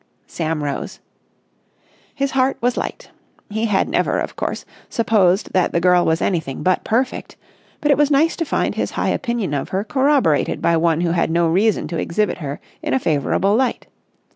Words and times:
Sam 0.25 0.63
rose. 0.63 0.99
His 2.15 2.31
heart 2.31 2.57
was 2.59 2.75
light. 2.75 3.11
He 3.51 3.65
had 3.65 3.87
never, 3.87 4.17
of 4.17 4.35
course, 4.35 4.65
supposed 4.89 5.53
that 5.53 5.73
the 5.73 5.79
girl 5.79 6.05
was 6.05 6.23
anything 6.23 6.63
but 6.63 6.83
perfect; 6.83 7.35
but 7.81 7.91
it 7.91 7.99
was 7.99 8.09
nice 8.09 8.35
to 8.37 8.43
find 8.45 8.73
his 8.73 8.93
high 8.97 9.09
opinion 9.09 9.53
of 9.53 9.69
her 9.69 9.83
corroborated 9.83 10.59
by 10.59 10.75
one 10.75 11.01
who 11.01 11.11
had 11.11 11.29
no 11.29 11.47
reason 11.47 11.87
to 11.89 11.99
exhibit 11.99 12.39
her 12.39 12.59
in 12.81 12.95
a 12.95 12.99
favourable 12.99 13.55
light. 13.55 13.85